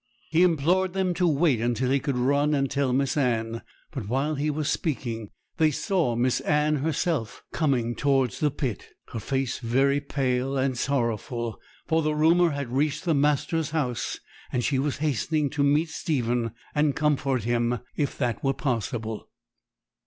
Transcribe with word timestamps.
He 0.31 0.41
implored 0.41 0.93
them 0.93 1.13
to 1.13 1.27
wait 1.27 1.61
until 1.61 1.91
he 1.91 1.99
could 1.99 2.17
run 2.17 2.55
and 2.55 2.71
tell 2.71 2.91
Miss 2.91 3.15
Anne; 3.15 3.61
but 3.91 4.07
while 4.07 4.33
he 4.33 4.49
was 4.49 4.67
speaking 4.67 5.29
they 5.57 5.69
saw 5.69 6.15
Miss 6.15 6.39
Anne 6.39 6.77
herself 6.77 7.43
coming 7.53 7.93
towards 7.93 8.39
the 8.39 8.49
pit, 8.49 8.95
her 9.09 9.19
face 9.19 9.59
very 9.59 9.99
pale 10.01 10.57
and 10.57 10.75
sorrowful, 10.75 11.61
for 11.85 12.01
the 12.01 12.15
rumour 12.15 12.49
had 12.49 12.71
reached 12.71 13.05
the 13.05 13.13
master's 13.13 13.69
house, 13.69 14.17
and 14.51 14.63
she 14.63 14.79
was 14.79 14.97
hastening 14.97 15.51
to 15.51 15.63
meet 15.63 15.89
Stephen, 15.89 16.49
and 16.73 16.95
comfort 16.95 17.43
him, 17.43 17.77
if 17.95 18.17
that 18.17 18.43
were 18.43 18.53
possible. 18.55 19.29